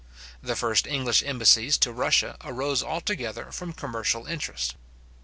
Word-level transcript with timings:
The 0.41 0.55
first 0.55 0.87
English 0.87 1.21
embassies 1.21 1.77
to 1.77 1.91
Russia 1.93 2.35
arose 2.43 2.81
altogether 2.81 3.51
from 3.51 3.71
commercial 3.71 4.25
interests. 4.25 4.73